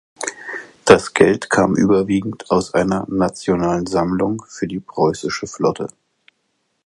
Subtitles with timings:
[0.83, 5.89] Das Geld kam überwiegend aus einer „nationalen Sammlung für die preußische Flotte“.